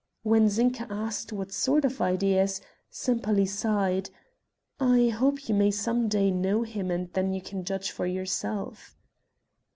When 0.23 0.49
Zinka 0.49 0.87
asked 0.89 1.31
what 1.31 1.51
sort 1.51 1.85
of 1.85 2.01
ideas, 2.01 2.59
Sempaly 2.89 3.45
sighed: 3.45 4.09
"I 4.79 5.09
hope 5.09 5.47
you 5.47 5.53
may 5.53 5.69
some 5.69 6.07
day 6.07 6.31
know 6.31 6.63
him 6.63 6.89
and 6.89 7.13
then 7.13 7.33
you 7.35 7.41
can 7.43 7.63
judge 7.63 7.91
for 7.91 8.07
yourself." 8.07 8.97